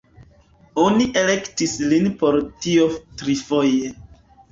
Oni 0.83 1.03
elektis 1.19 1.75
lin 1.91 2.07
por 2.21 2.39
tio 2.63 2.87
trifoje. 3.21 3.93